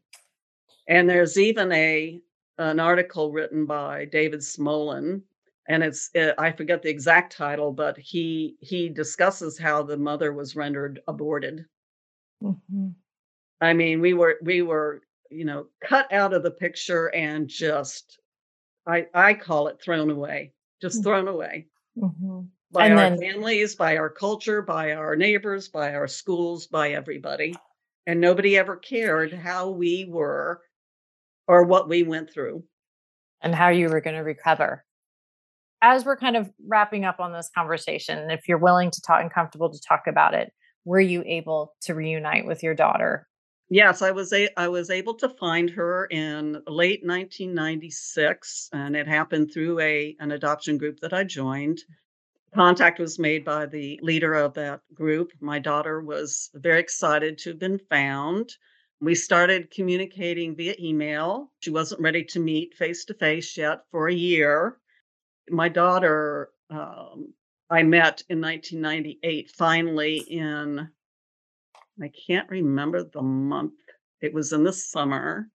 [0.87, 2.19] And there's even a
[2.57, 5.21] an article written by David Smolin,
[5.67, 10.33] and it's it, I forget the exact title, but he he discusses how the mother
[10.33, 11.65] was rendered aborted.
[12.41, 12.89] Mm-hmm.
[13.61, 18.19] I mean, we were we were, you know, cut out of the picture and just
[18.87, 21.03] I I call it thrown away, just mm-hmm.
[21.03, 21.67] thrown away.
[21.97, 22.41] Mm-hmm.
[22.71, 26.91] By and our then, families, by our culture, by our neighbors, by our schools, by
[26.91, 27.55] everybody.
[28.07, 30.61] And nobody ever cared how we were
[31.47, 32.63] or what we went through.
[33.41, 34.83] And how you were going to recover.
[35.81, 39.31] As we're kind of wrapping up on this conversation, if you're willing to talk and
[39.31, 40.51] comfortable to talk about it,
[40.83, 43.27] were you able to reunite with your daughter
[43.69, 49.07] Yes, I was a I was able to find her in late 1996, and it
[49.07, 51.83] happened through a an adoption group that I joined.
[52.53, 55.31] Contact was made by the leader of that group.
[55.41, 58.55] My daughter was very excited to have been found.
[59.01, 61.51] We started communicating via email.
[61.59, 64.79] She wasn't ready to meet face to face yet for a year.
[65.49, 67.33] My daughter, um,
[67.69, 70.89] I met in 1998, finally in
[72.01, 73.73] I can't remember the month.
[74.21, 75.49] It was in the summer.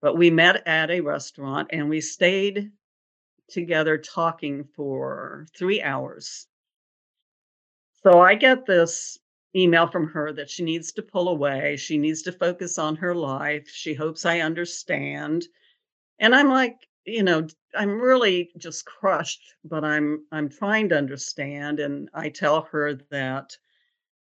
[0.00, 2.72] But we met at a restaurant and we stayed
[3.48, 6.48] together talking for 3 hours.
[8.02, 9.18] So I get this
[9.54, 13.14] email from her that she needs to pull away, she needs to focus on her
[13.14, 15.46] life, she hopes I understand.
[16.18, 21.78] And I'm like, you know, I'm really just crushed, but I'm I'm trying to understand
[21.80, 23.56] and I tell her that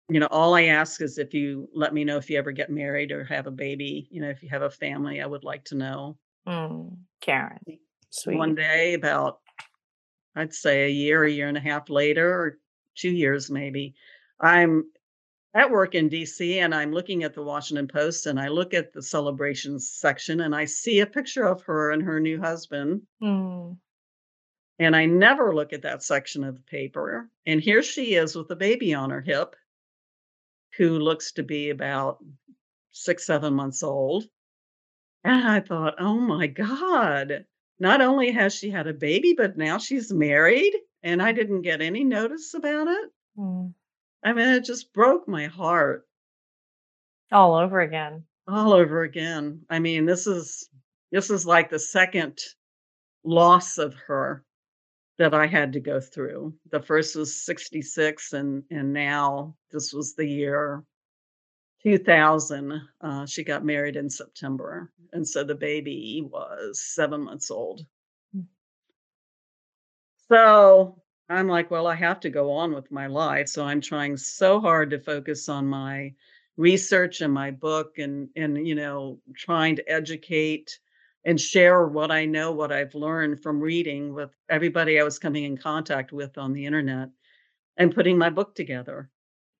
[0.09, 2.69] you know, all I ask is if you let me know if you ever get
[2.69, 5.65] married or have a baby, you know, if you have a family, I would like
[5.65, 6.17] to know.
[6.47, 7.59] Mm, Karen,
[8.37, 9.39] One day, about
[10.35, 12.59] I'd say a year, a year and a half later, or
[12.95, 13.93] 2 years maybe,
[14.39, 14.85] I'm
[15.53, 18.93] at work in DC and I'm looking at the Washington Post and I look at
[18.93, 23.01] the celebrations section and I see a picture of her and her new husband.
[23.21, 23.77] Mm,
[24.77, 27.29] And I never look at that section of the paper.
[27.45, 29.55] And here she is with a baby on her hip
[30.79, 32.25] who looks to be about
[32.91, 34.25] 6, 7 months old.
[35.23, 37.45] And I thought, "Oh my god.
[37.79, 40.73] Not only has she had a baby, but now she's married,
[41.03, 43.73] and I didn't get any notice about it?" mm.
[44.23, 46.07] I mean, it just broke my heart
[47.31, 48.25] All over again.
[48.47, 49.65] all over again.
[49.69, 50.69] I mean, this is
[51.11, 52.39] this is like the second
[53.23, 54.43] loss of her
[55.19, 56.55] that I had to go through.
[56.71, 60.83] The first was 66 and and now this was the year
[61.83, 62.81] 2000.
[63.01, 67.85] Uh, she got married in September, and so the baby was 7 months old.
[68.35, 68.45] Mm.
[70.29, 74.15] So, I'm like, "Well, I have to go on with my life." So I'm trying
[74.17, 76.13] so hard to focus on my
[76.57, 80.79] research and my book and and, you know, trying to educate
[81.25, 85.43] and share what I know, what I've learned from reading with everybody I was coming
[85.43, 87.09] in contact with on the internet
[87.77, 89.09] and putting my book together.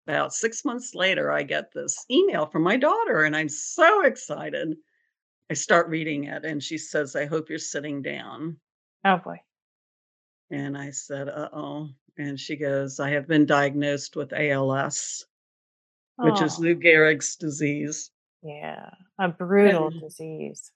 [0.07, 4.75] About 6 months later, I get this email from my daughter, and I'm so excited.
[5.51, 8.59] I start reading it, and she says, "I hope you're sitting down."
[9.05, 9.39] Oh boy.
[10.51, 15.25] And I said, "Uh-oh." And she goes, "I have been diagnosed with ALS,
[16.17, 18.89] which is Oh, Lou Gehrig's disease." yeah.
[19.19, 20.71] A brutal And disease.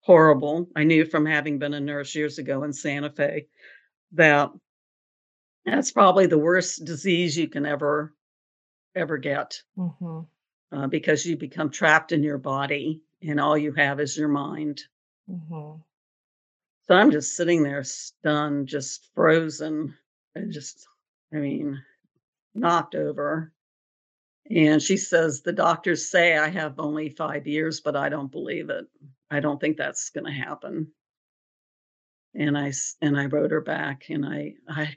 [0.00, 0.68] Horrible.
[0.74, 3.46] I knew from having been a nurse years ago in Santa Fe
[4.12, 4.50] that
[5.64, 8.14] that's probably the worst disease you can ever,
[8.94, 10.20] ever get, hmm
[10.70, 14.82] uh, because you become trapped in your body and all you have is your mind.
[15.26, 15.72] hmm
[16.86, 19.94] So I'm just sitting there stunned, just frozen,
[20.34, 20.86] and just,
[21.32, 21.82] I mean,
[22.54, 23.52] knocked over.
[24.50, 28.70] And she says, "The doctors say I have only 5 years, but I don't believe
[28.70, 28.86] it.
[29.30, 30.92] I don't think that's gonna happen."
[32.34, 34.96] And I and I wrote her back, and I I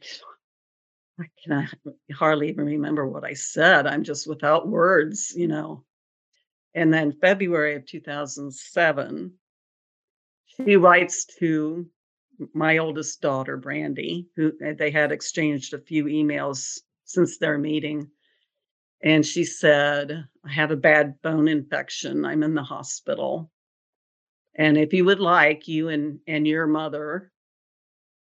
[1.20, 1.68] I can
[2.14, 3.88] hardly even remember what I said.
[3.88, 5.86] I'm just without words, you know.
[6.74, 9.34] And then February of 2007,
[10.46, 11.90] she writes to
[12.54, 18.10] my oldest daughter, Brandy, who uh, they had exchanged a few emails since their meeting.
[19.04, 22.26] And she said, "I have a bad bone infection.
[22.26, 23.52] I'm in the hospital.
[24.56, 27.32] And if you would like, you and and your mother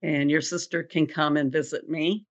[0.03, 2.27] and your sister can come and visit me."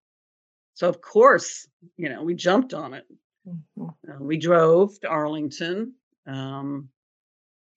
[0.76, 1.68] So, of course,
[1.98, 3.06] you know, we jumped on it.
[3.46, 5.96] hmm Uh, we drove to Arlington.
[6.28, 6.90] Um,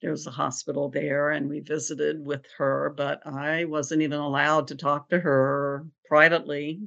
[0.02, 4.76] was a hospital there, and we visited with her, but I wasn't even allowed to
[4.76, 6.82] talk to her privately.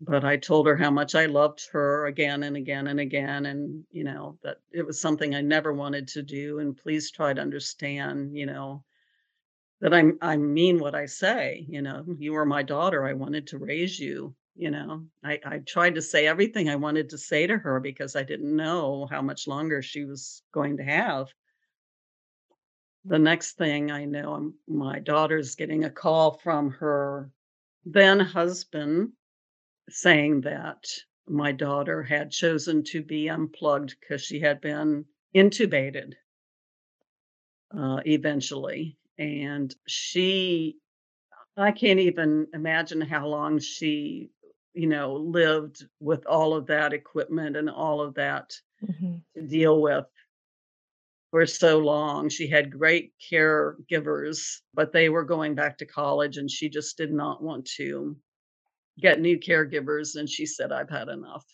[0.00, 3.84] But I told her how much I loved her again and again and again, and,
[3.90, 7.40] you know, that it was something I never wanted to do, and please try to
[7.40, 8.84] understand, you know,
[9.80, 13.46] that I'm I mean what I say, you know, you were my daughter, I wanted
[13.48, 15.06] to raise you, you know.
[15.24, 18.54] I I tried to say everything I wanted to say to her because I didn't
[18.56, 21.32] know how much longer she was going to have.
[23.04, 27.30] The next thing I know, um, my daughter's getting a call from her
[27.84, 29.12] then husband
[29.90, 30.84] saying that
[31.28, 36.14] my daughter had chosen to be unplugged because she had been intubated
[37.76, 38.98] uh, eventually.
[39.18, 40.78] And she,
[41.56, 44.30] I can't even imagine how long she,
[44.74, 48.52] you know, lived with all of that equipment and all of that
[48.84, 50.06] hmm to deal with
[51.30, 52.28] for so long.
[52.28, 57.12] She had great caregivers, but they were going back to college and she just did
[57.12, 58.16] not want to
[58.98, 60.16] get new caregivers.
[60.16, 61.44] And she said, I've had enough.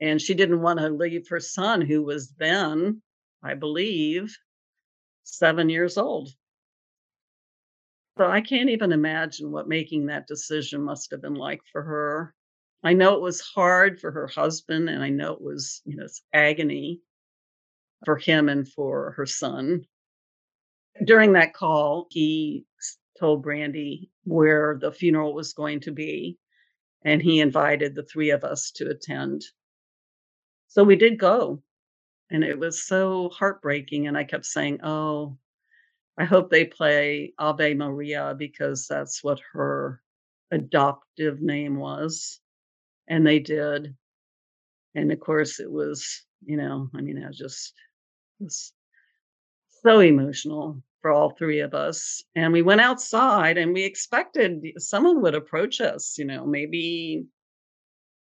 [0.00, 3.02] And she didn't want to leave her son, who was then,
[3.42, 4.36] I believe,
[5.24, 6.30] seven years old.
[8.16, 12.34] So I can't even imagine what making that decision must have been like for her.
[12.82, 16.04] I know it was hard for her husband, and I know it was, you know,
[16.04, 17.00] it's agony
[18.04, 19.84] for him and for her son.
[21.04, 22.64] During that call, he
[23.18, 26.38] told Brandy where the funeral was going to be,
[27.04, 29.42] and he invited the three of us to attend.
[30.68, 31.62] So we did go,
[32.30, 34.06] and it was so heartbreaking.
[34.06, 35.38] And I kept saying, Oh,
[36.18, 40.02] I hope they play Ave Maria because that's what her
[40.50, 42.40] adoptive name was.
[43.08, 43.94] And they did.
[44.94, 47.72] And of course, it was, you know, I mean, I was just
[48.40, 48.72] was
[49.82, 52.22] so emotional for all three of us.
[52.34, 57.24] And we went outside and we expected someone would approach us, you know, maybe,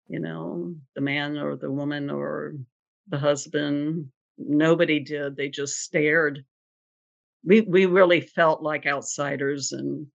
[0.09, 2.55] you know, the man or the woman or
[3.09, 4.09] the husband.
[4.39, 5.37] Nobody did.
[5.37, 6.45] They just stared.
[7.45, 10.07] We we really felt like outsiders and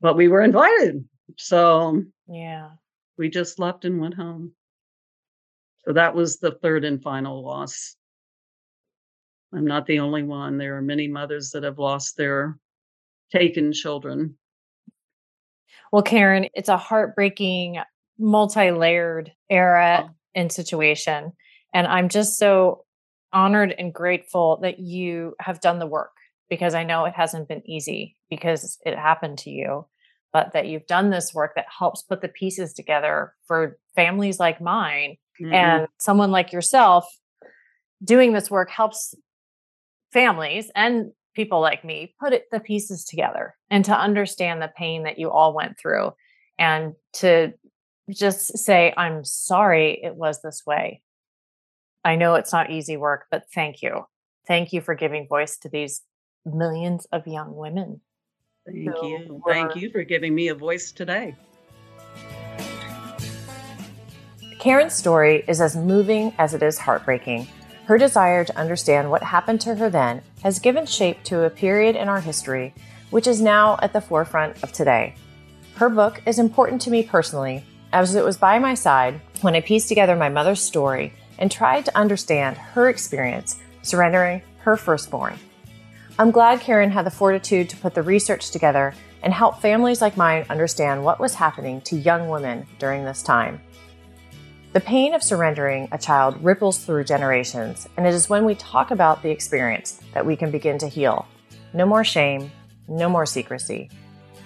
[0.00, 1.04] but we were invited.
[1.36, 2.70] So yeah.
[3.18, 4.52] We just left and went home.
[5.84, 7.96] So that was the third and final loss.
[9.54, 10.58] I'm not the only one.
[10.58, 12.58] There are many mothers that have lost their
[13.30, 14.36] taken children.
[15.92, 17.78] Well, Karen, it's a heartbreaking,
[18.18, 20.14] multi layered era oh.
[20.34, 21.32] and situation.
[21.74, 22.84] And I'm just so
[23.32, 26.12] honored and grateful that you have done the work
[26.48, 29.86] because I know it hasn't been easy because it happened to you,
[30.32, 34.60] but that you've done this work that helps put the pieces together for families like
[34.60, 35.52] mine mm-hmm.
[35.52, 37.06] and someone like yourself.
[38.04, 39.14] Doing this work helps
[40.12, 45.04] families and people like me put it, the pieces together and to understand the pain
[45.04, 46.12] that you all went through
[46.58, 47.52] and to
[48.10, 51.00] just say, I'm sorry it was this way.
[52.04, 54.04] I know it's not easy work, but thank you.
[54.46, 56.02] Thank you for giving voice to these
[56.44, 58.00] millions of young women.
[58.66, 59.40] Thank you.
[59.44, 59.52] Were...
[59.52, 61.34] Thank you for giving me a voice today.
[64.58, 67.48] Karen's story is as moving as it is heartbreaking.
[67.92, 71.94] Her desire to understand what happened to her then has given shape to a period
[71.94, 72.72] in our history
[73.10, 75.14] which is now at the forefront of today.
[75.74, 79.60] Her book is important to me personally, as it was by my side when I
[79.60, 85.38] pieced together my mother's story and tried to understand her experience surrendering her firstborn.
[86.18, 90.16] I'm glad Karen had the fortitude to put the research together and help families like
[90.16, 93.60] mine understand what was happening to young women during this time.
[94.72, 98.90] The pain of surrendering a child ripples through generations, and it is when we talk
[98.90, 101.26] about the experience that we can begin to heal.
[101.74, 102.50] No more shame,
[102.88, 103.90] no more secrecy.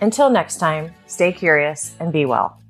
[0.01, 2.61] Until next time, stay curious and be well.